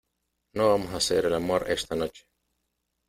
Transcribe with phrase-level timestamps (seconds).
[0.55, 2.25] no vamos a hacer el amor esta noche.